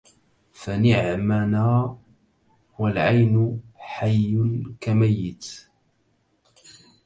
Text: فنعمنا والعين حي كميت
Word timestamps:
فنعمنا 0.51 1.97
والعين 2.79 3.61
حي 3.77 4.63
كميت 4.81 5.45